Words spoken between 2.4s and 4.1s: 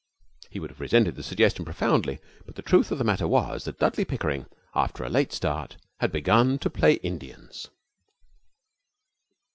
but the truth of the matter was that Dudley